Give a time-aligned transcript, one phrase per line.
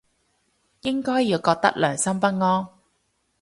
[0.81, 2.67] 應該要覺得良心不安